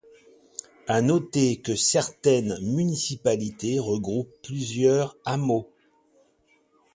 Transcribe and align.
À 0.87 1.03
noter 1.03 1.61
que 1.61 1.75
certaines 1.75 2.57
municipalités 2.63 3.77
regroupent 3.77 4.33
plusieurs 4.41 5.15
hameaux. 5.25 5.69